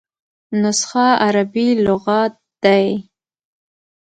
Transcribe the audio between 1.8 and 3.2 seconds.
لغت دﺉ.